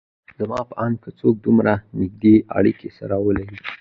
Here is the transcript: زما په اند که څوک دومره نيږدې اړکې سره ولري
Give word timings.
زما 0.39 0.59
په 0.69 0.75
اند 0.83 0.97
که 1.03 1.09
څوک 1.19 1.35
دومره 1.45 1.73
نيږدې 1.99 2.35
اړکې 2.57 2.89
سره 2.97 3.15
ولري 3.25 3.57